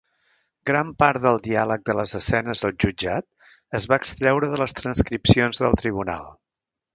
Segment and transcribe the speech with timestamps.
[0.69, 3.27] Gran part del diàleg de les escenes al jutjat
[3.81, 6.27] es va extreure de les transcripcions del tribunal.